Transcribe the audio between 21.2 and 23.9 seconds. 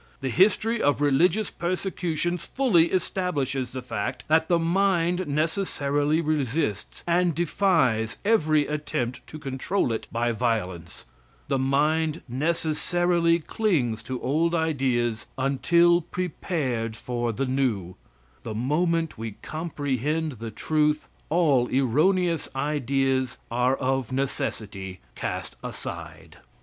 all erroneous ideas are